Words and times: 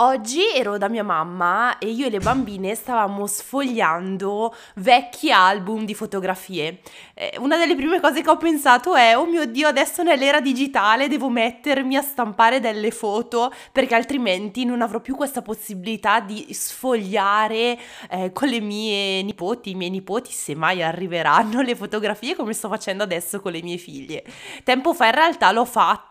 Oggi 0.00 0.52
ero 0.54 0.78
da 0.78 0.88
mia 0.88 1.02
mamma 1.02 1.78
e 1.78 1.88
io 1.88 2.06
e 2.06 2.10
le 2.10 2.20
bambine 2.20 2.76
stavamo 2.76 3.26
sfogliando 3.26 4.54
vecchi 4.76 5.32
album 5.32 5.84
di 5.84 5.92
fotografie. 5.92 6.82
Eh, 7.14 7.34
una 7.40 7.56
delle 7.56 7.74
prime 7.74 7.98
cose 7.98 8.22
che 8.22 8.30
ho 8.30 8.36
pensato 8.36 8.94
è, 8.94 9.18
oh 9.18 9.26
mio 9.26 9.44
Dio, 9.44 9.66
adesso 9.66 10.04
nell'era 10.04 10.40
digitale 10.40 11.08
devo 11.08 11.28
mettermi 11.28 11.96
a 11.96 12.02
stampare 12.02 12.60
delle 12.60 12.92
foto 12.92 13.52
perché 13.72 13.96
altrimenti 13.96 14.64
non 14.64 14.82
avrò 14.82 15.00
più 15.00 15.16
questa 15.16 15.42
possibilità 15.42 16.20
di 16.20 16.46
sfogliare 16.52 17.76
eh, 18.08 18.30
con 18.32 18.46
le 18.46 18.60
mie 18.60 19.24
nipoti, 19.24 19.70
i 19.70 19.74
miei 19.74 19.90
nipoti, 19.90 20.30
se 20.30 20.54
mai 20.54 20.80
arriveranno 20.80 21.60
le 21.60 21.74
fotografie 21.74 22.36
come 22.36 22.52
sto 22.52 22.68
facendo 22.68 23.02
adesso 23.02 23.40
con 23.40 23.50
le 23.50 23.62
mie 23.62 23.78
figlie. 23.78 24.22
Tempo 24.62 24.94
fa 24.94 25.06
in 25.06 25.14
realtà 25.14 25.50
l'ho 25.50 25.64
fatto 25.64 26.08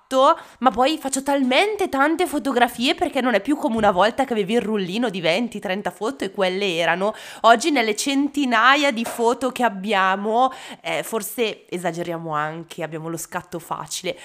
ma 0.60 0.72
poi 0.72 0.98
faccio 0.98 1.22
talmente 1.22 1.90
tante 1.90 2.28
fotografie 2.28 2.96
perché 2.96 3.20
non 3.20 3.34
è 3.34 3.42
più 3.42 3.58
come 3.58 3.76
una 3.76 3.92
volta 3.92 4.24
che 4.24 4.32
avevi 4.32 4.54
il 4.54 4.62
rullino 4.62 5.10
di 5.10 5.22
20-30 5.22 5.92
foto 5.92 6.24
e 6.24 6.32
quelle 6.32 6.78
erano. 6.78 7.14
Oggi 7.42 7.72
nelle 7.72 7.96
centinaia 7.96 8.92
di 8.92 9.04
foto 9.04 9.52
che 9.52 9.64
abbiamo, 9.64 10.52
eh, 10.82 11.04
forse 11.04 11.68
esageriamo 11.68 12.34
anche, 12.34 12.84
abbiamo 12.84 13.10
lo 13.10 13.18
scatto 13.18 13.60
facile. 13.60 14.18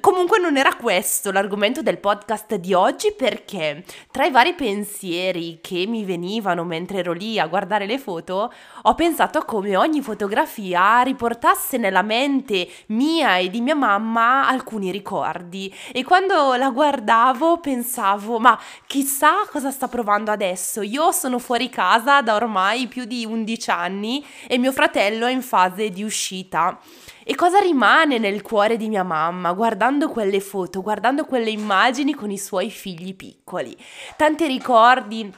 Comunque 0.00 0.40
non 0.40 0.56
era 0.56 0.74
questo 0.74 1.30
l'argomento 1.30 1.82
del 1.82 1.98
podcast 1.98 2.56
di 2.56 2.74
oggi 2.74 3.12
perché 3.12 3.84
tra 4.10 4.24
i 4.26 4.32
vari 4.32 4.54
pensieri 4.54 5.60
che 5.62 5.84
mi 5.86 6.04
venivano 6.04 6.64
mentre 6.64 6.98
ero 6.98 7.12
lì 7.12 7.38
a 7.38 7.46
guardare 7.46 7.86
le 7.86 7.98
foto, 7.98 8.52
ho 8.82 8.94
pensato 8.94 9.38
a 9.38 9.44
come 9.44 9.76
ogni 9.76 10.00
fotografia 10.00 11.00
riportasse 11.02 11.76
nella 11.76 12.02
mente 12.02 12.68
mia 12.86 13.36
e 13.36 13.50
di 13.50 13.60
mia 13.60 13.76
mamma 13.76 14.48
alcuni 14.48 14.90
ricordi 14.90 15.26
e 15.92 16.04
quando 16.04 16.54
la 16.54 16.70
guardavo 16.70 17.58
pensavo 17.58 18.38
ma 18.38 18.58
chissà 18.86 19.46
cosa 19.50 19.70
sta 19.70 19.88
provando 19.88 20.30
adesso. 20.30 20.82
Io 20.82 21.12
sono 21.12 21.38
fuori 21.38 21.68
casa 21.68 22.22
da 22.22 22.34
ormai 22.34 22.86
più 22.86 23.04
di 23.04 23.24
11 23.24 23.70
anni 23.70 24.26
e 24.46 24.58
mio 24.58 24.72
fratello 24.72 25.26
è 25.26 25.30
in 25.30 25.42
fase 25.42 25.90
di 25.90 26.02
uscita. 26.02 26.78
E 27.24 27.34
cosa 27.34 27.58
rimane 27.58 28.16
nel 28.16 28.40
cuore 28.40 28.78
di 28.78 28.88
mia 28.88 29.02
mamma 29.02 29.52
guardando 29.52 30.08
quelle 30.08 30.40
foto, 30.40 30.80
guardando 30.80 31.26
quelle 31.26 31.50
immagini 31.50 32.14
con 32.14 32.30
i 32.30 32.38
suoi 32.38 32.70
figli 32.70 33.14
piccoli? 33.14 33.76
Tanti 34.16 34.46
ricordi 34.46 35.30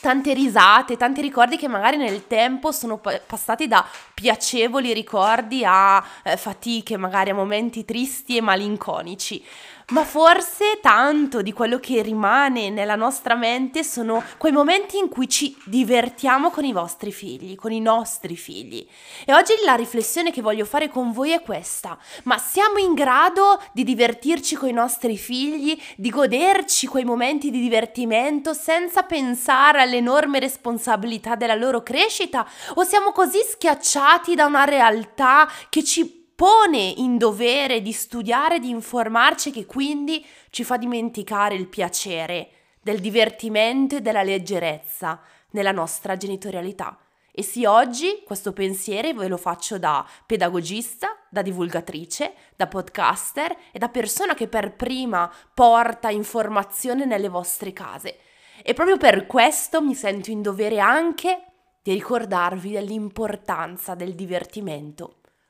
tante 0.00 0.34
risate, 0.34 0.96
tanti 0.96 1.20
ricordi 1.20 1.56
che 1.56 1.68
magari 1.68 1.96
nel 1.96 2.26
tempo 2.26 2.72
sono 2.72 2.98
passati 2.98 3.66
da 3.66 3.86
piacevoli 4.14 4.92
ricordi 4.92 5.64
a 5.64 6.04
eh, 6.22 6.36
fatiche, 6.36 6.96
magari 6.96 7.30
a 7.30 7.34
momenti 7.34 7.84
tristi 7.84 8.36
e 8.36 8.40
malinconici 8.40 9.44
ma 9.92 10.04
forse 10.04 10.80
tanto 10.82 11.42
di 11.42 11.52
quello 11.52 11.78
che 11.78 12.02
rimane 12.02 12.70
nella 12.70 12.96
nostra 12.96 13.36
mente 13.36 13.84
sono 13.84 14.20
quei 14.36 14.50
momenti 14.50 14.98
in 14.98 15.08
cui 15.08 15.28
ci 15.28 15.56
divertiamo 15.64 16.50
con 16.50 16.64
i 16.64 16.72
vostri 16.72 17.12
figli, 17.12 17.54
con 17.54 17.70
i 17.70 17.80
nostri 17.80 18.36
figli. 18.36 18.84
E 19.24 19.32
oggi 19.32 19.52
la 19.64 19.76
riflessione 19.76 20.32
che 20.32 20.42
voglio 20.42 20.64
fare 20.64 20.88
con 20.88 21.12
voi 21.12 21.30
è 21.30 21.40
questa, 21.40 21.96
ma 22.24 22.36
siamo 22.36 22.78
in 22.78 22.94
grado 22.94 23.62
di 23.72 23.84
divertirci 23.84 24.56
con 24.56 24.68
i 24.68 24.72
nostri 24.72 25.16
figli, 25.16 25.80
di 25.96 26.10
goderci 26.10 26.88
quei 26.88 27.04
momenti 27.04 27.50
di 27.50 27.60
divertimento 27.60 28.54
senza 28.54 29.04
pensare 29.04 29.82
all'enorme 29.82 30.40
responsabilità 30.40 31.36
della 31.36 31.54
loro 31.54 31.84
crescita? 31.84 32.44
O 32.74 32.82
siamo 32.82 33.12
così 33.12 33.38
schiacciati 33.38 34.34
da 34.34 34.46
una 34.46 34.64
realtà 34.64 35.48
che 35.68 35.84
ci 35.84 36.15
pone 36.36 36.78
in 36.78 37.16
dovere 37.16 37.80
di 37.80 37.92
studiare, 37.92 38.60
di 38.60 38.68
informarci, 38.68 39.50
che 39.50 39.64
quindi 39.64 40.24
ci 40.50 40.64
fa 40.64 40.76
dimenticare 40.76 41.54
il 41.54 41.66
piacere 41.66 42.50
del 42.82 43.00
divertimento 43.00 43.96
e 43.96 44.00
della 44.02 44.22
leggerezza 44.22 45.18
nella 45.52 45.72
nostra 45.72 46.16
genitorialità. 46.18 46.98
E 47.32 47.42
sì, 47.42 47.64
oggi 47.64 48.22
questo 48.24 48.52
pensiero 48.52 49.12
ve 49.14 49.28
lo 49.28 49.38
faccio 49.38 49.78
da 49.78 50.06
pedagogista, 50.26 51.16
da 51.30 51.40
divulgatrice, 51.40 52.34
da 52.54 52.66
podcaster 52.66 53.56
e 53.72 53.78
da 53.78 53.88
persona 53.88 54.34
che 54.34 54.46
per 54.46 54.74
prima 54.74 55.30
porta 55.54 56.10
informazione 56.10 57.06
nelle 57.06 57.28
vostre 57.28 57.72
case. 57.72 58.18
E 58.62 58.74
proprio 58.74 58.98
per 58.98 59.26
questo 59.26 59.82
mi 59.82 59.94
sento 59.94 60.30
in 60.30 60.42
dovere 60.42 60.80
anche 60.80 61.44
di 61.82 61.92
ricordarvi 61.92 62.72
dell'importanza 62.72 63.94
del 63.94 64.14
divertimento 64.14 65.20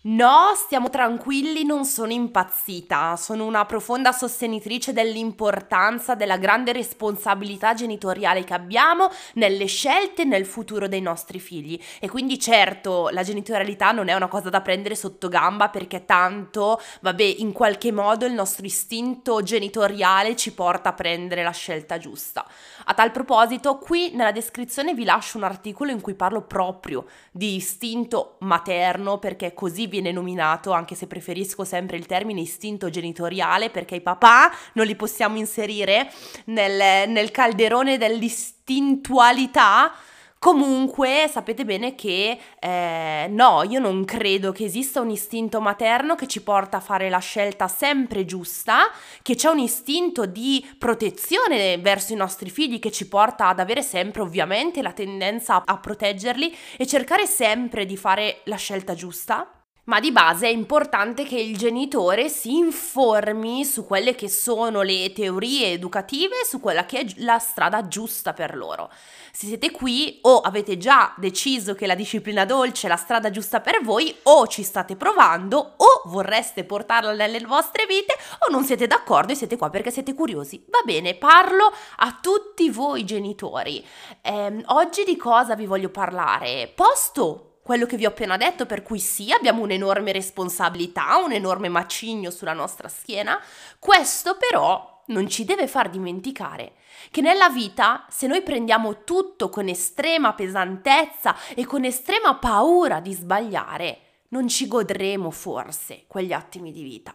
No, 0.00 0.52
stiamo 0.54 0.90
tranquilli, 0.90 1.64
non 1.64 1.84
sono 1.84 2.12
impazzita. 2.12 3.16
Sono 3.16 3.44
una 3.44 3.66
profonda 3.66 4.12
sostenitrice 4.12 4.92
dell'importanza 4.92 6.14
della 6.14 6.36
grande 6.36 6.72
responsabilità 6.72 7.74
genitoriale 7.74 8.44
che 8.44 8.54
abbiamo 8.54 9.10
nelle 9.34 9.66
scelte 9.66 10.22
e 10.22 10.24
nel 10.24 10.46
futuro 10.46 10.86
dei 10.86 11.00
nostri 11.00 11.40
figli. 11.40 11.76
E 11.98 12.08
quindi 12.08 12.38
certo, 12.38 13.08
la 13.10 13.24
genitorialità 13.24 13.90
non 13.90 14.06
è 14.06 14.14
una 14.14 14.28
cosa 14.28 14.50
da 14.50 14.60
prendere 14.60 14.94
sotto 14.94 15.28
gamba 15.28 15.68
perché 15.68 16.04
tanto, 16.04 16.80
vabbè, 17.00 17.34
in 17.38 17.50
qualche 17.50 17.90
modo 17.90 18.24
il 18.24 18.34
nostro 18.34 18.64
istinto 18.64 19.42
genitoriale 19.42 20.36
ci 20.36 20.54
porta 20.54 20.90
a 20.90 20.94
prendere 20.94 21.42
la 21.42 21.50
scelta 21.50 21.98
giusta. 21.98 22.46
A 22.84 22.94
tal 22.94 23.10
proposito, 23.10 23.78
qui 23.78 24.12
nella 24.14 24.32
descrizione 24.32 24.94
vi 24.94 25.04
lascio 25.04 25.38
un 25.38 25.42
articolo 25.42 25.90
in 25.90 26.00
cui 26.00 26.14
parlo 26.14 26.42
proprio 26.42 27.04
di 27.32 27.56
istinto 27.56 28.36
materno 28.40 29.18
perché 29.18 29.52
così 29.54 29.86
viene 29.88 30.12
nominato, 30.12 30.70
anche 30.72 30.94
se 30.94 31.06
preferisco 31.06 31.64
sempre 31.64 31.96
il 31.96 32.06
termine 32.06 32.40
istinto 32.40 32.88
genitoriale, 32.90 33.70
perché 33.70 33.96
i 33.96 34.00
papà 34.00 34.52
non 34.74 34.86
li 34.86 34.94
possiamo 34.94 35.36
inserire 35.38 36.10
nel, 36.44 37.08
nel 37.08 37.30
calderone 37.30 37.98
dell'istintualità. 37.98 39.92
Comunque 40.40 41.28
sapete 41.28 41.64
bene 41.64 41.96
che 41.96 42.38
eh, 42.60 43.26
no, 43.28 43.64
io 43.64 43.80
non 43.80 44.04
credo 44.04 44.52
che 44.52 44.66
esista 44.66 45.00
un 45.00 45.10
istinto 45.10 45.60
materno 45.60 46.14
che 46.14 46.28
ci 46.28 46.42
porta 46.44 46.76
a 46.76 46.80
fare 46.80 47.10
la 47.10 47.18
scelta 47.18 47.66
sempre 47.66 48.24
giusta, 48.24 48.88
che 49.22 49.34
c'è 49.34 49.48
un 49.48 49.58
istinto 49.58 50.26
di 50.26 50.64
protezione 50.78 51.78
verso 51.78 52.12
i 52.12 52.16
nostri 52.16 52.50
figli 52.50 52.78
che 52.78 52.92
ci 52.92 53.08
porta 53.08 53.48
ad 53.48 53.58
avere 53.58 53.82
sempre 53.82 54.22
ovviamente 54.22 54.80
la 54.80 54.92
tendenza 54.92 55.64
a 55.64 55.76
proteggerli 55.78 56.56
e 56.76 56.86
cercare 56.86 57.26
sempre 57.26 57.84
di 57.84 57.96
fare 57.96 58.42
la 58.44 58.56
scelta 58.56 58.94
giusta 58.94 59.57
ma 59.88 60.00
di 60.00 60.12
base 60.12 60.46
è 60.46 60.50
importante 60.50 61.24
che 61.24 61.38
il 61.38 61.56
genitore 61.56 62.28
si 62.28 62.56
informi 62.56 63.64
su 63.64 63.86
quelle 63.86 64.14
che 64.14 64.28
sono 64.28 64.82
le 64.82 65.12
teorie 65.12 65.72
educative, 65.72 66.44
su 66.44 66.60
quella 66.60 66.84
che 66.84 67.00
è 67.00 67.06
la 67.16 67.38
strada 67.38 67.88
giusta 67.88 68.34
per 68.34 68.54
loro. 68.54 68.90
Se 69.32 69.46
siete 69.46 69.70
qui 69.70 70.18
o 70.22 70.40
avete 70.40 70.76
già 70.76 71.14
deciso 71.16 71.74
che 71.74 71.86
la 71.86 71.94
disciplina 71.94 72.44
dolce 72.44 72.86
è 72.86 72.90
la 72.90 72.96
strada 72.96 73.30
giusta 73.30 73.60
per 73.60 73.82
voi, 73.82 74.14
o 74.24 74.46
ci 74.46 74.62
state 74.62 74.94
provando, 74.94 75.74
o 75.76 76.02
vorreste 76.06 76.64
portarla 76.64 77.12
nelle 77.12 77.40
vostre 77.40 77.86
vite, 77.86 78.14
o 78.46 78.50
non 78.50 78.64
siete 78.64 78.86
d'accordo 78.86 79.32
e 79.32 79.36
siete 79.36 79.56
qua 79.56 79.70
perché 79.70 79.90
siete 79.90 80.12
curiosi. 80.12 80.62
Va 80.68 80.80
bene, 80.84 81.14
parlo 81.14 81.72
a 81.96 82.18
tutti 82.20 82.68
voi 82.68 83.04
genitori. 83.04 83.82
Eh, 84.20 84.62
oggi 84.66 85.04
di 85.04 85.16
cosa 85.16 85.54
vi 85.54 85.64
voglio 85.64 85.88
parlare? 85.88 86.70
Posto 86.74 87.47
quello 87.68 87.84
che 87.84 87.98
vi 87.98 88.06
ho 88.06 88.08
appena 88.08 88.38
detto, 88.38 88.64
per 88.64 88.80
cui 88.80 88.98
sì, 88.98 89.30
abbiamo 89.30 89.60
un'enorme 89.60 90.10
responsabilità, 90.10 91.18
un 91.22 91.32
enorme 91.32 91.68
macigno 91.68 92.30
sulla 92.30 92.54
nostra 92.54 92.88
schiena, 92.88 93.38
questo 93.78 94.38
però 94.38 95.02
non 95.08 95.28
ci 95.28 95.44
deve 95.44 95.68
far 95.68 95.90
dimenticare 95.90 96.76
che 97.10 97.20
nella 97.20 97.50
vita, 97.50 98.06
se 98.08 98.26
noi 98.26 98.40
prendiamo 98.40 99.04
tutto 99.04 99.50
con 99.50 99.68
estrema 99.68 100.32
pesantezza 100.32 101.36
e 101.54 101.66
con 101.66 101.84
estrema 101.84 102.36
paura 102.36 103.00
di 103.00 103.12
sbagliare, 103.12 103.98
non 104.28 104.48
ci 104.48 104.66
godremo 104.66 105.30
forse 105.30 106.04
quegli 106.06 106.32
attimi 106.32 106.72
di 106.72 106.82
vita. 106.82 107.14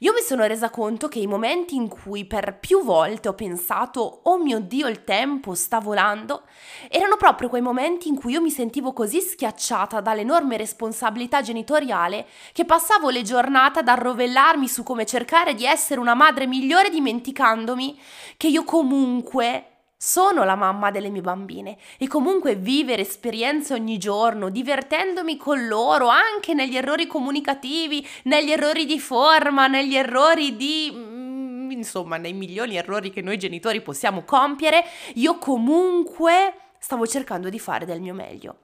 Io 0.00 0.12
mi 0.12 0.20
sono 0.20 0.46
resa 0.46 0.70
conto 0.70 1.08
che 1.08 1.18
i 1.18 1.26
momenti 1.26 1.74
in 1.74 1.88
cui 1.88 2.24
per 2.24 2.58
più 2.60 2.84
volte 2.84 3.28
ho 3.28 3.34
pensato 3.34 4.20
oh 4.24 4.38
mio 4.38 4.60
Dio 4.60 4.86
il 4.86 5.02
tempo 5.02 5.54
sta 5.54 5.80
volando, 5.80 6.44
erano 6.88 7.16
proprio 7.16 7.48
quei 7.48 7.62
momenti 7.62 8.08
in 8.08 8.14
cui 8.14 8.32
io 8.32 8.40
mi 8.40 8.50
sentivo 8.50 8.92
così 8.92 9.20
schiacciata 9.20 10.00
dall'enorme 10.00 10.56
responsabilità 10.56 11.42
genitoriale 11.42 12.26
che 12.52 12.64
passavo 12.64 13.10
le 13.10 13.22
giornate 13.22 13.80
ad 13.80 13.88
arrovellarmi 13.88 14.68
su 14.68 14.84
come 14.84 15.04
cercare 15.04 15.54
di 15.54 15.64
essere 15.64 15.98
una 15.98 16.14
madre 16.14 16.46
migliore 16.46 16.90
dimenticandomi 16.90 18.00
che 18.36 18.46
io 18.46 18.62
comunque 18.62 19.77
sono 20.00 20.44
la 20.44 20.54
mamma 20.54 20.92
delle 20.92 21.10
mie 21.10 21.22
bambine 21.22 21.76
e 21.98 22.06
comunque 22.06 22.54
vivere 22.54 23.02
esperienze 23.02 23.74
ogni 23.74 23.98
giorno, 23.98 24.48
divertendomi 24.48 25.36
con 25.36 25.66
loro 25.66 26.06
anche 26.06 26.54
negli 26.54 26.76
errori 26.76 27.08
comunicativi, 27.08 28.06
negli 28.24 28.52
errori 28.52 28.86
di 28.86 29.00
forma, 29.00 29.66
negli 29.66 29.96
errori 29.96 30.54
di 30.54 30.92
mm, 30.94 31.70
insomma, 31.72 32.16
nei 32.16 32.32
milioni 32.32 32.76
errori 32.76 33.10
che 33.10 33.22
noi 33.22 33.38
genitori 33.38 33.82
possiamo 33.82 34.22
compiere, 34.22 34.84
io 35.14 35.36
comunque 35.38 36.54
stavo 36.78 37.04
cercando 37.04 37.48
di 37.48 37.58
fare 37.58 37.84
del 37.84 38.00
mio 38.00 38.14
meglio. 38.14 38.56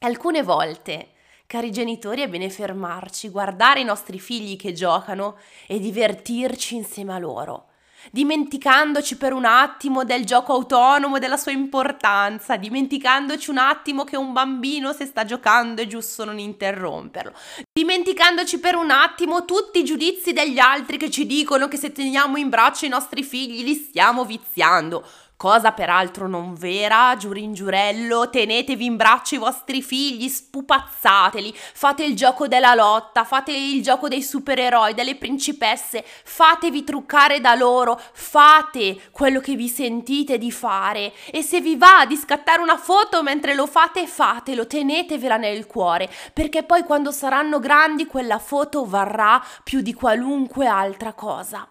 Alcune 0.00 0.42
volte, 0.42 1.10
cari 1.46 1.70
genitori, 1.70 2.22
è 2.22 2.28
bene 2.28 2.48
fermarci, 2.48 3.28
guardare 3.28 3.80
i 3.80 3.84
nostri 3.84 4.18
figli 4.18 4.56
che 4.56 4.72
giocano 4.72 5.36
e 5.66 5.78
divertirci 5.78 6.76
insieme 6.76 7.12
a 7.12 7.18
loro 7.18 7.66
dimenticandoci 8.10 9.16
per 9.16 9.32
un 9.32 9.44
attimo 9.44 10.04
del 10.04 10.24
gioco 10.24 10.52
autonomo 10.52 11.18
della 11.18 11.36
sua 11.36 11.52
importanza, 11.52 12.56
dimenticandoci 12.56 13.50
un 13.50 13.58
attimo 13.58 14.04
che 14.04 14.16
un 14.16 14.32
bambino 14.32 14.92
se 14.92 15.06
sta 15.06 15.24
giocando 15.24 15.82
è 15.82 15.86
giusto 15.86 16.24
non 16.24 16.38
interromperlo, 16.38 17.32
dimenticandoci 17.72 18.58
per 18.58 18.74
un 18.74 18.90
attimo 18.90 19.44
tutti 19.44 19.80
i 19.80 19.84
giudizi 19.84 20.32
degli 20.32 20.58
altri 20.58 20.96
che 20.96 21.10
ci 21.10 21.26
dicono 21.26 21.68
che 21.68 21.76
se 21.76 21.92
teniamo 21.92 22.36
in 22.36 22.48
braccio 22.48 22.86
i 22.86 22.88
nostri 22.88 23.22
figli 23.22 23.62
li 23.62 23.74
stiamo 23.74 24.24
viziando 24.24 25.06
cosa 25.42 25.72
peraltro 25.72 26.28
non 26.28 26.54
vera, 26.54 27.16
giurin 27.16 27.52
giurello, 27.52 28.30
tenetevi 28.30 28.84
in 28.84 28.94
braccio 28.94 29.34
i 29.34 29.38
vostri 29.38 29.82
figli, 29.82 30.28
spupazzateli, 30.28 31.52
fate 31.52 32.04
il 32.04 32.14
gioco 32.14 32.46
della 32.46 32.74
lotta, 32.74 33.24
fate 33.24 33.50
il 33.50 33.82
gioco 33.82 34.06
dei 34.06 34.22
supereroi, 34.22 34.94
delle 34.94 35.16
principesse, 35.16 36.04
fatevi 36.06 36.84
truccare 36.84 37.40
da 37.40 37.56
loro, 37.56 38.00
fate 38.12 39.10
quello 39.10 39.40
che 39.40 39.56
vi 39.56 39.66
sentite 39.66 40.38
di 40.38 40.52
fare 40.52 41.12
e 41.32 41.42
se 41.42 41.60
vi 41.60 41.74
va 41.74 42.04
di 42.06 42.14
scattare 42.14 42.62
una 42.62 42.78
foto 42.78 43.24
mentre 43.24 43.56
lo 43.56 43.66
fate, 43.66 44.06
fatelo, 44.06 44.68
tenetevela 44.68 45.38
nel 45.38 45.66
cuore, 45.66 46.08
perché 46.32 46.62
poi 46.62 46.84
quando 46.84 47.10
saranno 47.10 47.58
grandi 47.58 48.06
quella 48.06 48.38
foto 48.38 48.84
varrà 48.84 49.44
più 49.64 49.80
di 49.80 49.92
qualunque 49.92 50.68
altra 50.68 51.14
cosa. 51.14 51.68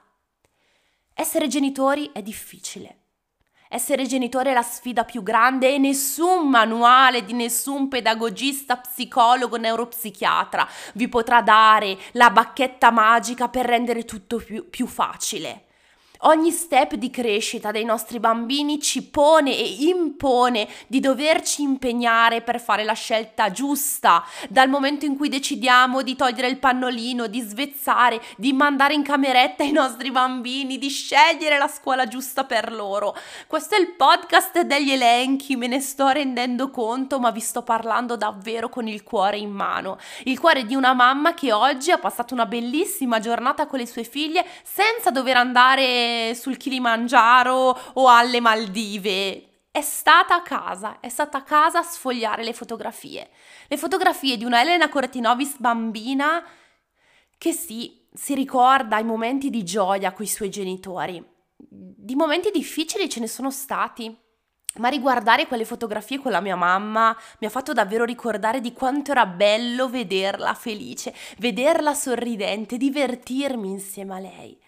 Essere 1.14 1.48
genitori 1.48 2.10
è 2.12 2.22
difficile 2.22 2.98
essere 3.74 4.06
genitore 4.06 4.52
è 4.52 4.54
la 4.54 4.62
sfida 4.62 5.06
più 5.06 5.24
grande 5.24 5.74
e 5.74 5.78
nessun 5.78 6.50
manuale 6.50 7.24
di 7.24 7.32
nessun 7.32 7.88
pedagogista, 7.88 8.76
psicologo, 8.76 9.56
neuropsichiatra 9.56 10.68
vi 10.96 11.08
potrà 11.08 11.42
dare 11.42 11.98
la 12.12 12.30
bacchetta 12.32 12.92
magica 12.92 13.48
per 13.48 13.66
rendere 13.66 14.04
tutto 14.04 14.38
più, 14.38 14.70
più 14.70 14.88
facile. 14.88 15.68
Ogni 16.24 16.52
step 16.52 16.94
di 16.96 17.10
crescita 17.10 17.72
dei 17.72 17.84
nostri 17.84 18.20
bambini 18.20 18.80
ci 18.80 19.02
pone 19.02 19.58
e 19.58 19.78
impone 19.86 20.68
di 20.86 21.00
doverci 21.00 21.64
impegnare 21.64 22.42
per 22.42 22.62
fare 22.62 22.84
la 22.84 22.94
scelta 22.94 23.50
giusta, 23.50 24.24
dal 24.48 24.70
momento 24.70 25.06
in 25.06 25.18
cui 25.18 25.30
decidiamo 25.30 26.04
di 26.04 26.16
togliere 26.16 26.48
il 26.48 26.60
pannolino, 26.60 27.26
di 27.26 27.42
svezzare, 27.42 28.22
di 28.38 28.54
mandare 28.54 28.94
in 28.94 29.02
cameretta 29.02 29.64
i 29.64 29.72
nostri 29.72 30.12
bambini, 30.12 30.78
di 30.78 30.90
scegliere 30.90 31.58
la 31.58 31.68
scuola 31.68 32.08
giusta 32.08 32.44
per 32.44 32.72
loro. 32.72 33.18
Questo 33.48 33.74
è 33.74 33.80
il 33.80 33.94
podcast 33.94 34.62
degli 34.62 34.92
elenchi, 34.92 35.56
me 35.56 35.66
ne 35.66 35.80
sto 35.80 36.10
rendendo 36.10 36.70
conto, 36.70 37.20
ma 37.20 37.32
vi 37.32 37.40
sto 37.40 37.64
parlando 37.64 38.16
davvero 38.16 38.70
con 38.70 38.88
il 38.88 39.02
cuore 39.02 39.40
in 39.40 39.50
mano. 39.50 39.98
Il 40.26 40.40
cuore 40.40 40.68
di 40.68 40.76
una 40.76 40.94
mamma 40.94 41.34
che 41.34 41.52
oggi 41.52 41.90
ha 41.90 41.98
passato 41.98 42.36
una 42.36 42.46
bellissima 42.46 43.20
giornata 43.20 43.66
con 43.66 43.80
le 43.80 43.88
sue 43.88 44.04
figlie 44.04 44.46
senza 44.64 45.10
dover 45.10 45.38
andare 45.38 46.10
sul 46.34 46.58
Kilimangiaro 46.58 47.78
o 47.94 48.08
alle 48.08 48.40
Maldive. 48.40 49.46
È 49.72 49.82
stata 49.82 50.36
a 50.36 50.42
casa, 50.42 51.00
è 51.00 51.10
stata 51.10 51.38
a 51.38 51.44
casa 51.44 51.80
a 51.80 51.84
sfogliare 51.84 52.44
le 52.44 52.54
fotografie. 52.54 53.30
Le 53.68 53.78
fotografie 53.78 54.38
di 54.38 54.44
una 54.44 54.62
Elena 54.62 54.90
Cortinovis 54.90 55.58
bambina 55.58 56.44
che 57.38 57.54
sì, 57.54 58.06
si 58.14 58.36
ricorda 58.36 59.00
i 59.00 59.04
momenti 59.04 59.50
di 59.50 59.64
gioia 59.64 60.12
con 60.12 60.26
i 60.26 60.28
suoi 60.28 60.50
genitori. 60.50 61.26
Di 61.56 62.16
momenti 62.16 62.52
difficili 62.52 63.10
ce 63.10 63.20
ne 63.20 63.28
sono 63.28 63.50
stati, 63.50 64.16
ma 64.76 64.90
riguardare 64.90 65.48
quelle 65.48 65.66
fotografie 65.66 66.20
con 66.20 66.32
la 66.32 66.40
mia 66.40 66.56
mamma 66.56 67.16
mi 67.40 67.48
ha 67.48 67.50
fatto 67.50 67.74
davvero 67.74 68.06
ricordare 68.06 68.62
di 68.62 68.74
quanto 68.74 69.12
era 69.12 69.26
bello 69.26 69.90
vederla 69.90 70.54
felice, 70.54 71.14
vederla 71.38 71.94
sorridente, 71.94 72.78
divertirmi 72.78 73.70
insieme 73.70 74.16
a 74.16 74.20
lei. 74.20 74.61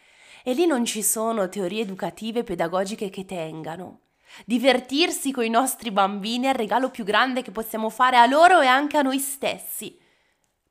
E 0.43 0.53
lì 0.53 0.65
non 0.65 0.83
ci 0.83 1.01
sono 1.01 1.47
teorie 1.47 1.81
educative 1.81 2.43
pedagogiche 2.43 3.09
che 3.09 3.25
tengano. 3.25 3.99
Divertirsi 4.45 5.31
con 5.31 5.45
i 5.45 5.49
nostri 5.49 5.91
bambini 5.91 6.47
è 6.47 6.49
il 6.49 6.55
regalo 6.55 6.89
più 6.89 7.03
grande 7.03 7.41
che 7.41 7.51
possiamo 7.51 7.89
fare 7.89 8.17
a 8.17 8.25
loro 8.25 8.59
e 8.59 8.67
anche 8.67 8.97
a 8.97 9.01
noi 9.01 9.19
stessi, 9.19 9.97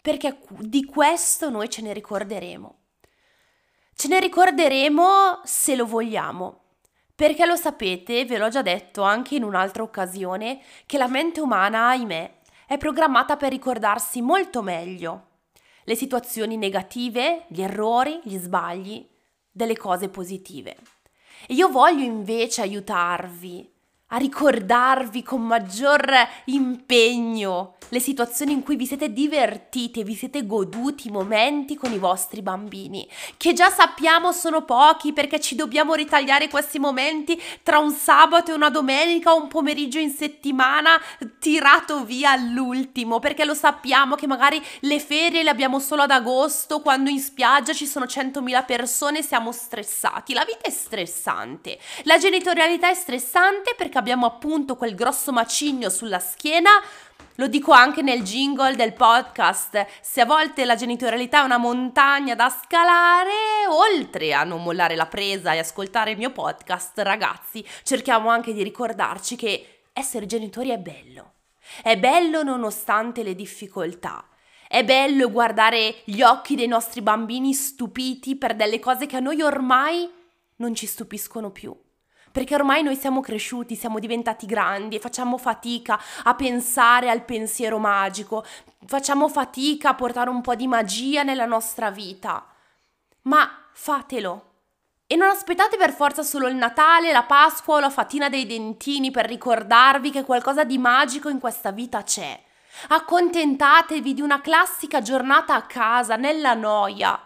perché 0.02 0.38
di 0.58 0.84
questo 0.84 1.48
noi 1.48 1.70
ce 1.70 1.80
ne 1.80 1.92
ricorderemo. 1.92 2.78
Ce 3.94 4.08
ne 4.08 4.20
ricorderemo 4.20 5.40
se 5.44 5.76
lo 5.76 5.86
vogliamo, 5.86 6.60
perché 7.14 7.46
lo 7.46 7.56
sapete, 7.56 8.24
ve 8.24 8.36
l'ho 8.36 8.48
già 8.48 8.62
detto 8.62 9.02
anche 9.02 9.36
in 9.36 9.44
un'altra 9.44 9.82
occasione, 9.82 10.60
che 10.86 10.98
la 10.98 11.08
mente 11.08 11.40
umana, 11.40 11.88
ahimè, 11.88 12.34
è 12.66 12.76
programmata 12.76 13.36
per 13.36 13.50
ricordarsi 13.50 14.20
molto 14.20 14.60
meglio 14.60 15.28
le 15.84 15.96
situazioni 15.96 16.56
negative, 16.56 17.44
gli 17.48 17.60
errori, 17.60 18.20
gli 18.22 18.38
sbagli, 18.38 19.04
delle 19.52 19.76
cose 19.76 20.08
positive. 20.08 20.76
E 21.46 21.54
io 21.54 21.68
voglio 21.68 22.02
invece 22.02 22.62
aiutarvi 22.62 23.71
a 24.14 24.16
ricordarvi 24.16 25.22
con 25.22 25.42
maggior 25.42 26.10
impegno 26.46 27.76
le 27.88 28.00
situazioni 28.00 28.52
in 28.52 28.62
cui 28.62 28.76
vi 28.76 28.86
siete 28.86 29.12
divertiti, 29.12 30.02
vi 30.02 30.14
siete 30.14 30.46
goduti 30.46 31.08
i 31.08 31.10
momenti 31.10 31.76
con 31.76 31.92
i 31.92 31.98
vostri 31.98 32.40
bambini, 32.40 33.06
che 33.36 33.52
già 33.52 33.68
sappiamo 33.68 34.32
sono 34.32 34.64
pochi 34.64 35.12
perché 35.12 35.38
ci 35.40 35.54
dobbiamo 35.54 35.92
ritagliare 35.92 36.48
questi 36.48 36.78
momenti 36.78 37.40
tra 37.62 37.78
un 37.78 37.90
sabato 37.90 38.50
e 38.50 38.54
una 38.54 38.70
domenica 38.70 39.32
o 39.32 39.42
un 39.42 39.48
pomeriggio 39.48 39.98
in 39.98 40.10
settimana 40.10 40.98
tirato 41.38 42.04
via 42.04 42.30
all'ultimo, 42.30 43.18
perché 43.18 43.44
lo 43.44 43.54
sappiamo 43.54 44.14
che 44.14 44.26
magari 44.26 44.62
le 44.80 45.00
ferie 45.00 45.42
le 45.42 45.50
abbiamo 45.50 45.78
solo 45.78 46.02
ad 46.02 46.10
agosto, 46.10 46.80
quando 46.80 47.10
in 47.10 47.20
spiaggia 47.20 47.74
ci 47.74 47.86
sono 47.86 48.06
100.000 48.06 48.64
persone, 48.64 49.22
siamo 49.22 49.52
stressati. 49.52 50.32
La 50.32 50.46
vita 50.46 50.62
è 50.62 50.70
stressante, 50.70 51.78
la 52.04 52.16
genitorialità 52.16 52.88
è 52.88 52.94
stressante 52.94 53.74
perché 53.76 53.98
abbiamo 54.02 54.26
appunto 54.26 54.74
quel 54.74 54.96
grosso 54.96 55.30
macigno 55.30 55.88
sulla 55.88 56.18
schiena, 56.18 56.70
lo 57.36 57.46
dico 57.46 57.70
anche 57.70 58.02
nel 58.02 58.22
jingle 58.22 58.74
del 58.74 58.94
podcast, 58.94 59.86
se 60.02 60.20
a 60.20 60.26
volte 60.26 60.64
la 60.64 60.74
genitorialità 60.74 61.40
è 61.40 61.44
una 61.44 61.56
montagna 61.56 62.34
da 62.34 62.50
scalare, 62.50 63.30
oltre 63.68 64.34
a 64.34 64.42
non 64.42 64.62
mollare 64.64 64.96
la 64.96 65.06
presa 65.06 65.52
e 65.52 65.58
ascoltare 65.58 66.10
il 66.10 66.18
mio 66.18 66.32
podcast, 66.32 66.98
ragazzi, 66.98 67.64
cerchiamo 67.84 68.28
anche 68.28 68.52
di 68.52 68.64
ricordarci 68.64 69.36
che 69.36 69.82
essere 69.92 70.26
genitori 70.26 70.70
è 70.70 70.78
bello. 70.78 71.34
È 71.80 71.96
bello 71.96 72.42
nonostante 72.42 73.22
le 73.22 73.36
difficoltà. 73.36 74.26
È 74.66 74.84
bello 74.84 75.30
guardare 75.30 76.02
gli 76.04 76.22
occhi 76.22 76.56
dei 76.56 76.66
nostri 76.66 77.02
bambini 77.02 77.54
stupiti 77.54 78.34
per 78.34 78.56
delle 78.56 78.80
cose 78.80 79.06
che 79.06 79.16
a 79.16 79.20
noi 79.20 79.40
ormai 79.42 80.10
non 80.56 80.74
ci 80.74 80.86
stupiscono 80.86 81.50
più 81.50 81.74
perché 82.32 82.54
ormai 82.54 82.82
noi 82.82 82.96
siamo 82.96 83.20
cresciuti, 83.20 83.76
siamo 83.76 83.98
diventati 83.98 84.46
grandi 84.46 84.96
e 84.96 85.00
facciamo 85.00 85.36
fatica 85.36 86.00
a 86.24 86.34
pensare 86.34 87.10
al 87.10 87.24
pensiero 87.24 87.78
magico, 87.78 88.44
facciamo 88.86 89.28
fatica 89.28 89.90
a 89.90 89.94
portare 89.94 90.30
un 90.30 90.40
po' 90.40 90.54
di 90.54 90.66
magia 90.66 91.22
nella 91.22 91.44
nostra 91.44 91.90
vita. 91.90 92.44
Ma 93.22 93.48
fatelo. 93.72 94.46
E 95.06 95.14
non 95.14 95.28
aspettate 95.28 95.76
per 95.76 95.92
forza 95.92 96.22
solo 96.22 96.48
il 96.48 96.54
Natale, 96.54 97.12
la 97.12 97.24
Pasqua 97.24 97.76
o 97.76 97.80
la 97.80 97.90
fatina 97.90 98.30
dei 98.30 98.46
dentini 98.46 99.10
per 99.10 99.26
ricordarvi 99.26 100.10
che 100.10 100.24
qualcosa 100.24 100.64
di 100.64 100.78
magico 100.78 101.28
in 101.28 101.38
questa 101.38 101.70
vita 101.70 102.02
c'è. 102.02 102.40
Accontentatevi 102.88 104.14
di 104.14 104.22
una 104.22 104.40
classica 104.40 105.02
giornata 105.02 105.54
a 105.54 105.66
casa, 105.66 106.16
nella 106.16 106.54
noia 106.54 107.20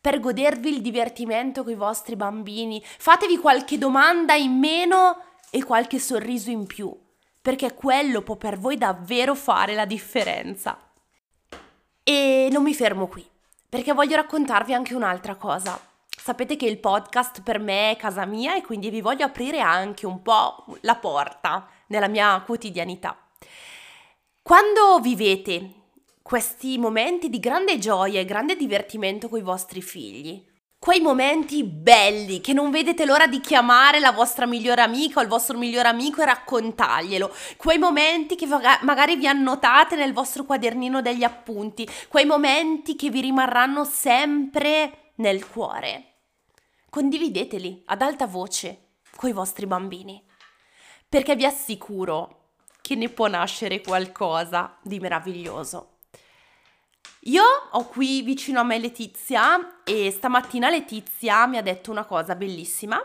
per 0.00 0.18
godervi 0.18 0.70
il 0.70 0.80
divertimento 0.80 1.62
con 1.62 1.72
i 1.72 1.76
vostri 1.76 2.16
bambini. 2.16 2.82
Fatevi 2.82 3.36
qualche 3.36 3.76
domanda 3.76 4.34
in 4.34 4.58
meno 4.58 5.22
e 5.50 5.62
qualche 5.62 5.98
sorriso 5.98 6.50
in 6.50 6.66
più, 6.66 6.96
perché 7.40 7.74
quello 7.74 8.22
può 8.22 8.36
per 8.36 8.58
voi 8.58 8.78
davvero 8.78 9.34
fare 9.34 9.74
la 9.74 9.84
differenza. 9.84 10.78
E 12.02 12.48
non 12.50 12.62
mi 12.62 12.74
fermo 12.74 13.06
qui, 13.08 13.28
perché 13.68 13.92
voglio 13.92 14.16
raccontarvi 14.16 14.72
anche 14.72 14.94
un'altra 14.94 15.36
cosa. 15.36 15.78
Sapete 16.08 16.56
che 16.56 16.66
il 16.66 16.78
podcast 16.78 17.42
per 17.42 17.58
me 17.58 17.90
è 17.90 17.96
casa 17.96 18.24
mia 18.24 18.54
e 18.54 18.62
quindi 18.62 18.90
vi 18.90 19.00
voglio 19.00 19.24
aprire 19.24 19.60
anche 19.60 20.06
un 20.06 20.22
po' 20.22 20.64
la 20.80 20.96
porta 20.96 21.66
nella 21.86 22.08
mia 22.08 22.40
quotidianità. 22.44 23.16
Quando 24.42 24.98
vivete 25.00 25.79
questi 26.30 26.78
momenti 26.78 27.28
di 27.28 27.40
grande 27.40 27.76
gioia 27.78 28.20
e 28.20 28.24
grande 28.24 28.54
divertimento 28.54 29.28
con 29.28 29.40
i 29.40 29.42
vostri 29.42 29.82
figli. 29.82 30.40
quei 30.78 31.00
momenti 31.00 31.64
belli 31.64 32.40
che 32.40 32.52
non 32.52 32.70
vedete 32.70 33.04
l'ora 33.04 33.26
di 33.26 33.40
chiamare 33.40 33.98
la 33.98 34.12
vostra 34.12 34.46
migliore 34.46 34.80
amica 34.80 35.18
o 35.18 35.22
il 35.24 35.28
vostro 35.28 35.58
migliore 35.58 35.88
amico 35.88 36.22
e 36.22 36.26
raccontarglielo, 36.26 37.34
quei 37.56 37.78
momenti 37.78 38.36
che 38.36 38.46
magari 38.46 39.16
vi 39.16 39.26
annotate 39.26 39.96
nel 39.96 40.12
vostro 40.12 40.44
quadernino 40.44 41.02
degli 41.02 41.24
appunti, 41.24 41.84
quei 42.08 42.26
momenti 42.26 42.94
che 42.94 43.10
vi 43.10 43.22
rimarranno 43.22 43.84
sempre 43.84 45.14
nel 45.16 45.48
cuore. 45.48 46.18
Condivideteli 46.90 47.82
ad 47.86 48.02
alta 48.02 48.28
voce 48.28 48.90
coi 49.16 49.32
vostri 49.32 49.66
bambini, 49.66 50.24
perché 51.08 51.34
vi 51.34 51.44
assicuro 51.44 52.52
che 52.80 52.94
ne 52.94 53.08
può 53.08 53.26
nascere 53.26 53.80
qualcosa 53.80 54.78
di 54.80 55.00
meraviglioso. 55.00 55.96
Io 57.24 57.44
ho 57.72 57.84
qui 57.84 58.22
vicino 58.22 58.60
a 58.60 58.62
me 58.62 58.78
Letizia 58.78 59.82
e 59.84 60.10
stamattina 60.10 60.70
Letizia 60.70 61.46
mi 61.46 61.58
ha 61.58 61.62
detto 61.62 61.90
una 61.90 62.06
cosa 62.06 62.34
bellissima 62.34 62.98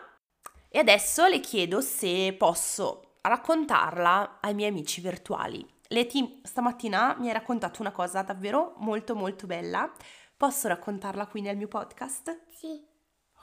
e 0.70 0.80
adesso 0.80 1.26
le 1.26 1.42
chiedo 1.42 1.82
se 1.82 2.34
posso 2.38 3.18
raccontarla 3.20 4.38
ai 4.40 4.54
miei 4.54 4.70
amici 4.70 5.02
virtuali. 5.02 5.68
Leti 5.90 6.40
stamattina 6.44 7.18
mi 7.20 7.30
ha 7.30 7.34
raccontato 7.34 7.82
una 7.82 7.92
cosa 7.92 8.22
davvero 8.22 8.76
molto 8.78 9.16
molto 9.16 9.48
bella. 9.48 9.92
Posso 10.38 10.70
raccontarla 10.70 11.28
qui 11.28 11.42
nel 11.42 11.58
mio 11.58 11.68
podcast? 11.68 12.46
Sì. 12.56 12.82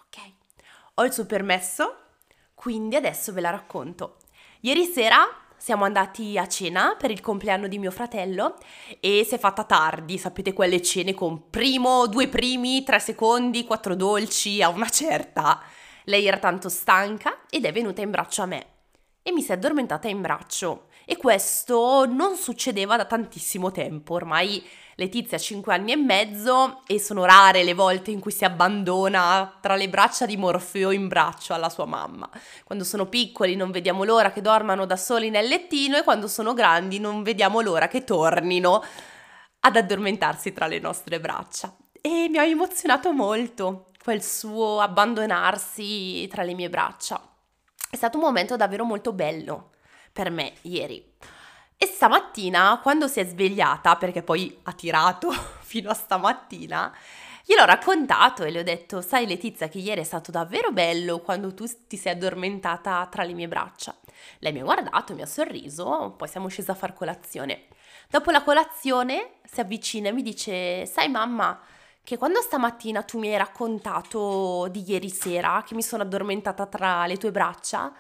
Ok. 0.06 0.32
Ho 0.94 1.04
il 1.04 1.12
suo 1.12 1.26
permesso, 1.26 1.96
quindi 2.54 2.96
adesso 2.96 3.30
ve 3.34 3.42
la 3.42 3.50
racconto. 3.50 4.20
Ieri 4.60 4.86
sera 4.86 5.22
siamo 5.62 5.84
andati 5.84 6.36
a 6.38 6.48
cena 6.48 6.96
per 6.98 7.12
il 7.12 7.20
compleanno 7.20 7.68
di 7.68 7.78
mio 7.78 7.92
fratello 7.92 8.56
e 8.98 9.24
si 9.24 9.36
è 9.36 9.38
fatta 9.38 9.62
tardi, 9.62 10.18
sapete 10.18 10.52
quelle 10.52 10.82
cene 10.82 11.14
con 11.14 11.50
primo, 11.50 12.08
due 12.08 12.26
primi, 12.26 12.82
tre 12.82 12.98
secondi, 12.98 13.62
quattro 13.62 13.94
dolci 13.94 14.60
a 14.60 14.70
una 14.70 14.88
certa. 14.88 15.62
Lei 16.06 16.26
era 16.26 16.38
tanto 16.38 16.68
stanca 16.68 17.42
ed 17.48 17.64
è 17.64 17.70
venuta 17.70 18.00
in 18.00 18.10
braccio 18.10 18.42
a 18.42 18.46
me 18.46 18.66
e 19.22 19.30
mi 19.30 19.40
si 19.40 19.52
è 19.52 19.54
addormentata 19.54 20.08
in 20.08 20.20
braccio 20.20 20.88
e 21.04 21.16
questo 21.16 22.06
non 22.06 22.36
succedeva 22.36 22.96
da 22.96 23.04
tantissimo 23.04 23.70
tempo, 23.70 24.14
ormai 24.14 24.64
Letizia 24.96 25.38
ha 25.38 25.40
5 25.40 25.72
anni 25.72 25.92
e 25.92 25.96
mezzo 25.96 26.82
e 26.86 27.00
sono 27.00 27.24
rare 27.24 27.64
le 27.64 27.72
volte 27.72 28.10
in 28.10 28.20
cui 28.20 28.30
si 28.30 28.44
abbandona 28.44 29.58
tra 29.60 29.74
le 29.74 29.88
braccia 29.88 30.26
di 30.26 30.36
Morfeo 30.36 30.90
in 30.90 31.08
braccio 31.08 31.54
alla 31.54 31.70
sua 31.70 31.86
mamma. 31.86 32.28
Quando 32.64 32.84
sono 32.84 33.06
piccoli 33.06 33.56
non 33.56 33.70
vediamo 33.70 34.04
l'ora 34.04 34.32
che 34.32 34.42
dormano 34.42 34.84
da 34.84 34.96
soli 34.96 35.30
nel 35.30 35.48
lettino 35.48 35.96
e 35.96 36.04
quando 36.04 36.28
sono 36.28 36.52
grandi 36.52 36.98
non 36.98 37.22
vediamo 37.22 37.62
l'ora 37.62 37.88
che 37.88 38.04
tornino 38.04 38.84
ad 39.60 39.76
addormentarsi 39.76 40.52
tra 40.52 40.66
le 40.66 40.78
nostre 40.78 41.18
braccia. 41.20 41.74
E 42.00 42.28
mi 42.28 42.36
ha 42.36 42.44
emozionato 42.44 43.12
molto 43.12 43.86
quel 44.02 44.22
suo 44.22 44.80
abbandonarsi 44.80 46.28
tra 46.28 46.42
le 46.42 46.52
mie 46.52 46.68
braccia. 46.68 47.20
È 47.88 47.96
stato 47.96 48.18
un 48.18 48.24
momento 48.24 48.56
davvero 48.56 48.84
molto 48.84 49.12
bello 49.12 49.71
per 50.12 50.30
me 50.30 50.52
ieri. 50.62 51.10
E 51.76 51.86
stamattina, 51.86 52.78
quando 52.80 53.08
si 53.08 53.18
è 53.18 53.24
svegliata, 53.24 53.96
perché 53.96 54.22
poi 54.22 54.56
ha 54.62 54.72
tirato 54.72 55.30
fino 55.62 55.90
a 55.90 55.94
stamattina, 55.94 56.94
gliel'ho 57.44 57.64
raccontato 57.64 58.44
e 58.44 58.50
le 58.50 58.60
ho 58.60 58.62
detto, 58.62 59.00
sai 59.00 59.26
Letizia 59.26 59.68
che 59.68 59.78
ieri 59.78 60.00
è 60.00 60.04
stato 60.04 60.30
davvero 60.30 60.70
bello 60.70 61.18
quando 61.18 61.52
tu 61.54 61.64
ti 61.88 61.96
sei 61.96 62.12
addormentata 62.12 63.06
tra 63.10 63.24
le 63.24 63.32
mie 63.32 63.48
braccia. 63.48 63.94
Lei 64.38 64.52
mi 64.52 64.60
ha 64.60 64.64
guardato, 64.64 65.14
mi 65.14 65.22
ha 65.22 65.26
sorriso, 65.26 66.14
poi 66.16 66.28
siamo 66.28 66.46
scesi 66.48 66.70
a 66.70 66.74
far 66.74 66.92
colazione. 66.94 67.66
Dopo 68.08 68.30
la 68.30 68.42
colazione 68.42 69.38
si 69.44 69.60
avvicina 69.60 70.10
e 70.10 70.12
mi 70.12 70.22
dice, 70.22 70.86
sai 70.86 71.08
mamma, 71.08 71.58
che 72.04 72.16
quando 72.16 72.40
stamattina 72.40 73.02
tu 73.02 73.18
mi 73.18 73.28
hai 73.28 73.38
raccontato 73.38 74.68
di 74.70 74.84
ieri 74.86 75.08
sera 75.08 75.64
che 75.66 75.74
mi 75.74 75.82
sono 75.82 76.02
addormentata 76.02 76.66
tra 76.66 77.06
le 77.06 77.16
tue 77.16 77.30
braccia, 77.30 77.92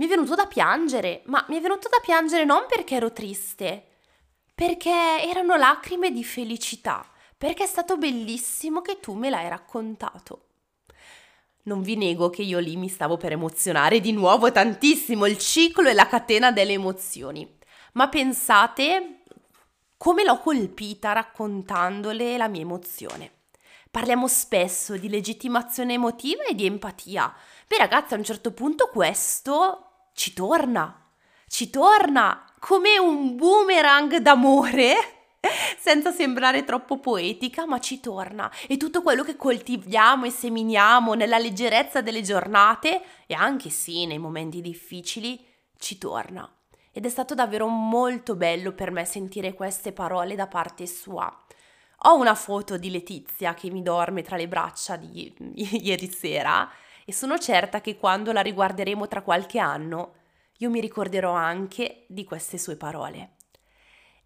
mi 0.00 0.06
è 0.06 0.08
venuto 0.08 0.34
da 0.34 0.46
piangere, 0.46 1.20
ma 1.26 1.44
mi 1.50 1.58
è 1.58 1.60
venuto 1.60 1.90
da 1.90 1.98
piangere 2.00 2.46
non 2.46 2.64
perché 2.66 2.94
ero 2.94 3.12
triste, 3.12 3.84
perché 4.54 4.90
erano 4.90 5.56
lacrime 5.56 6.10
di 6.10 6.24
felicità, 6.24 7.06
perché 7.36 7.64
è 7.64 7.66
stato 7.66 7.98
bellissimo 7.98 8.80
che 8.80 8.98
tu 8.98 9.12
me 9.12 9.28
l'hai 9.28 9.50
raccontato. 9.50 10.46
Non 11.64 11.82
vi 11.82 11.96
nego 11.96 12.30
che 12.30 12.40
io 12.40 12.60
lì 12.60 12.76
mi 12.76 12.88
stavo 12.88 13.18
per 13.18 13.32
emozionare 13.32 14.00
di 14.00 14.12
nuovo 14.12 14.50
tantissimo, 14.50 15.26
il 15.26 15.36
ciclo 15.36 15.86
e 15.86 15.92
la 15.92 16.06
catena 16.06 16.50
delle 16.50 16.72
emozioni. 16.72 17.58
Ma 17.92 18.08
pensate 18.08 19.24
come 19.98 20.24
l'ho 20.24 20.38
colpita 20.38 21.12
raccontandole 21.12 22.38
la 22.38 22.48
mia 22.48 22.62
emozione. 22.62 23.32
Parliamo 23.90 24.28
spesso 24.28 24.96
di 24.96 25.10
legittimazione 25.10 25.92
emotiva 25.92 26.44
e 26.44 26.54
di 26.54 26.64
empatia. 26.64 27.34
Beh 27.66 27.76
ragazzi, 27.76 28.14
a 28.14 28.16
un 28.16 28.24
certo 28.24 28.52
punto 28.52 28.88
questo 28.88 29.84
ci 30.12 30.32
torna, 30.32 31.10
ci 31.48 31.70
torna 31.70 32.44
come 32.60 32.98
un 32.98 33.36
boomerang 33.36 34.18
d'amore, 34.18 34.94
senza 35.78 36.12
sembrare 36.12 36.64
troppo 36.64 36.98
poetica, 36.98 37.66
ma 37.66 37.80
ci 37.80 38.00
torna. 38.00 38.50
E 38.68 38.76
tutto 38.76 39.02
quello 39.02 39.22
che 39.22 39.36
coltiviamo 39.36 40.26
e 40.26 40.30
seminiamo 40.30 41.14
nella 41.14 41.38
leggerezza 41.38 42.02
delle 42.02 42.22
giornate, 42.22 43.02
e 43.26 43.34
anche 43.34 43.70
sì 43.70 44.06
nei 44.06 44.18
momenti 44.18 44.60
difficili, 44.60 45.44
ci 45.78 45.98
torna. 45.98 46.48
Ed 46.92 47.06
è 47.06 47.08
stato 47.08 47.34
davvero 47.34 47.66
molto 47.66 48.36
bello 48.36 48.72
per 48.72 48.90
me 48.90 49.04
sentire 49.04 49.54
queste 49.54 49.92
parole 49.92 50.34
da 50.34 50.46
parte 50.46 50.86
sua. 50.86 51.44
Ho 52.04 52.16
una 52.16 52.34
foto 52.34 52.76
di 52.76 52.90
Letizia 52.90 53.54
che 53.54 53.70
mi 53.70 53.82
dorme 53.82 54.22
tra 54.22 54.36
le 54.36 54.48
braccia 54.48 54.96
di 54.96 55.32
ieri 55.82 56.10
sera 56.10 56.68
e 57.10 57.12
sono 57.12 57.38
certa 57.38 57.80
che 57.80 57.96
quando 57.96 58.30
la 58.30 58.40
riguarderemo 58.40 59.08
tra 59.08 59.22
qualche 59.22 59.58
anno 59.58 60.12
io 60.58 60.70
mi 60.70 60.78
ricorderò 60.78 61.32
anche 61.32 62.04
di 62.06 62.24
queste 62.24 62.56
sue 62.56 62.76
parole. 62.76 63.32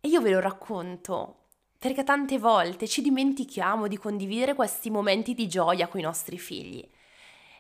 E 0.01 0.09
io 0.09 0.21
ve 0.21 0.29
lo 0.29 0.41
racconto 0.41 1.47
perché 1.79 2.05
tante 2.05 2.39
volte 2.39 2.87
ci 2.87 3.01
dimentichiamo 3.01 3.89
di 3.89 3.97
condividere 3.97 4.55
questi 4.55 4.91
momenti 4.91 5.33
di 5.33 5.49
gioia 5.49 5.89
con 5.89 6.01
i 6.01 6.03
nostri 6.03 6.39
figli. 6.39 6.87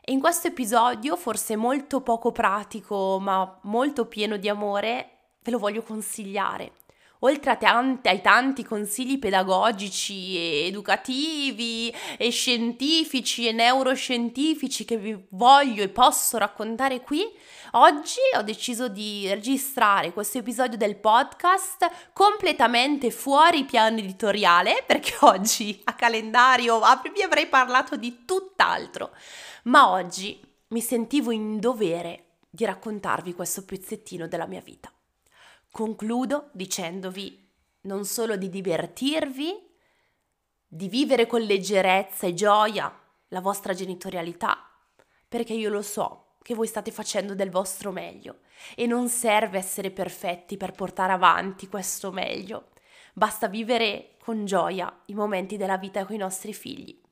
E 0.02 0.12
in 0.12 0.20
questo 0.20 0.48
episodio, 0.48 1.16
forse 1.16 1.56
molto 1.56 2.02
poco 2.02 2.30
pratico, 2.30 3.18
ma 3.18 3.60
molto 3.62 4.04
pieno 4.04 4.36
di 4.36 4.50
amore, 4.50 5.10
ve 5.40 5.52
lo 5.52 5.58
voglio 5.58 5.82
consigliare 5.82 6.72
oltre 7.24 7.52
a 7.52 7.56
tanti, 7.56 8.08
ai 8.08 8.20
tanti 8.20 8.64
consigli 8.64 9.18
pedagogici 9.18 10.36
e 10.36 10.66
educativi 10.66 11.94
e 12.18 12.30
scientifici 12.30 13.48
e 13.48 13.52
neuroscientifici 13.52 14.84
che 14.84 14.98
vi 14.98 15.18
voglio 15.30 15.82
e 15.82 15.88
posso 15.88 16.36
raccontare 16.36 17.00
qui, 17.00 17.24
oggi 17.72 18.20
ho 18.36 18.42
deciso 18.42 18.88
di 18.88 19.26
registrare 19.28 20.12
questo 20.12 20.38
episodio 20.38 20.76
del 20.76 20.96
podcast 20.96 22.12
completamente 22.12 23.10
fuori 23.10 23.64
piano 23.64 23.98
editoriale 23.98 24.84
perché 24.86 25.16
oggi 25.20 25.80
a 25.84 25.94
calendario 25.94 26.80
vi 27.12 27.22
avrei 27.22 27.46
parlato 27.46 27.96
di 27.96 28.24
tutt'altro, 28.26 29.12
ma 29.64 29.90
oggi 29.90 30.38
mi 30.68 30.80
sentivo 30.80 31.30
in 31.30 31.58
dovere 31.58 32.20
di 32.50 32.64
raccontarvi 32.66 33.34
questo 33.34 33.64
pezzettino 33.64 34.28
della 34.28 34.46
mia 34.46 34.60
vita. 34.60 34.93
Concludo 35.74 36.50
dicendovi 36.52 37.50
non 37.80 38.04
solo 38.04 38.36
di 38.36 38.48
divertirvi, 38.48 39.74
di 40.68 40.88
vivere 40.88 41.26
con 41.26 41.40
leggerezza 41.40 42.28
e 42.28 42.32
gioia 42.32 42.96
la 43.30 43.40
vostra 43.40 43.74
genitorialità, 43.74 44.70
perché 45.26 45.52
io 45.52 45.70
lo 45.70 45.82
so 45.82 46.36
che 46.42 46.54
voi 46.54 46.68
state 46.68 46.92
facendo 46.92 47.34
del 47.34 47.50
vostro 47.50 47.90
meglio 47.90 48.42
e 48.76 48.86
non 48.86 49.08
serve 49.08 49.58
essere 49.58 49.90
perfetti 49.90 50.56
per 50.56 50.70
portare 50.70 51.10
avanti 51.10 51.66
questo 51.66 52.12
meglio, 52.12 52.68
basta 53.12 53.48
vivere 53.48 54.14
con 54.22 54.44
gioia 54.44 55.00
i 55.06 55.14
momenti 55.14 55.56
della 55.56 55.76
vita 55.76 56.04
con 56.04 56.14
i 56.14 56.18
nostri 56.18 56.54
figli. 56.54 57.02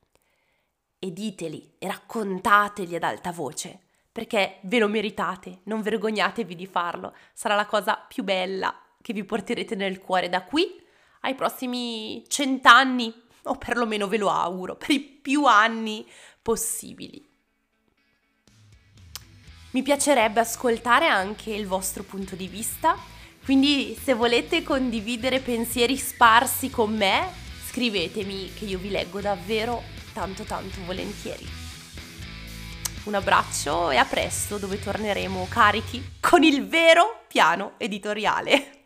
E 1.01 1.13
diteli 1.13 1.75
e 1.81 1.89
raccontateli 1.89 2.95
ad 2.95 3.03
alta 3.03 3.33
voce 3.33 3.81
perché 4.13 4.59
ve 4.63 4.79
lo 4.79 4.89
meritate, 4.89 5.61
non 5.65 5.81
vergognatevi 5.81 6.55
di 6.55 6.67
farlo, 6.67 7.15
sarà 7.33 7.55
la 7.55 7.67
cosa 7.67 7.97
più 7.97 8.23
bella 8.23 8.79
che 9.01 9.15
vi 9.15 9.25
porterete 9.25 9.75
nel 9.75 9.99
cuore 9.99 10.29
da 10.29 10.45
qui 10.45 10.81
ai 11.21 11.35
prossimi 11.35 12.23
cent'anni, 12.29 13.13
o 13.45 13.57
perlomeno 13.57 14.07
ve 14.07 14.19
lo 14.19 14.31
auguro, 14.31 14.77
per 14.77 14.91
i 14.91 15.01
più 15.01 15.47
anni 15.47 16.07
possibili. 16.41 17.29
Mi 19.71 19.83
piacerebbe 19.83 20.41
ascoltare 20.41 21.07
anche 21.07 21.51
il 21.53 21.67
vostro 21.67 22.03
punto 22.03 22.37
di 22.37 22.47
vista, 22.47 22.97
quindi 23.45 23.99
se 24.01 24.15
volete 24.15 24.63
condividere 24.63 25.41
pensieri 25.41 25.97
sparsi 25.97 26.69
con 26.71 26.95
me, 26.95 27.27
scrivetemi 27.69 28.53
che 28.53 28.67
io 28.67 28.79
vi 28.79 28.91
leggo 28.91 29.21
davvero 29.21 29.83
tanto 30.13 30.45
tanto 30.45 30.85
volentieri. 30.85 31.62
Un 33.05 33.15
abbraccio 33.15 33.91
e 33.91 33.97
a 33.97 34.05
presto 34.05 34.59
dove 34.59 34.79
torneremo 34.79 35.49
carichi 35.51 36.19
con 36.21 36.45
il 36.45 36.69
vero 36.69 37.25
piano 37.27 37.73
editoriale. 37.79 38.82